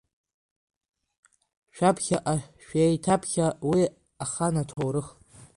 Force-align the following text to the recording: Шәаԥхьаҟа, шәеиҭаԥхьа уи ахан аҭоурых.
Шәаԥхьаҟа, 1.75 2.35
шәеиҭаԥхьа 2.65 3.47
уи 3.69 3.81
ахан 4.23 4.55
аҭоурых. 4.61 5.07